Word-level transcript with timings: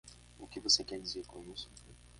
O 0.39 0.47
que 0.47 0.59
você 0.59 0.83
quer 0.83 0.97
dizer 0.99 1.27
com 1.27 1.43
isso? 1.53 1.69